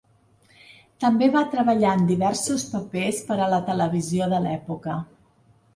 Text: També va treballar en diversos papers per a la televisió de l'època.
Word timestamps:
També 1.03 1.27
va 1.35 1.43
treballar 1.51 1.91
en 1.99 2.07
diversos 2.13 2.67
papers 2.73 3.21
per 3.29 3.41
a 3.47 3.53
la 3.57 3.61
televisió 3.73 4.35
de 4.35 4.43
l'època. 4.49 4.99